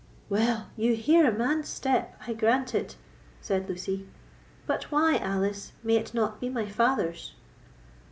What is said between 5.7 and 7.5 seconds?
may it not be my father's?"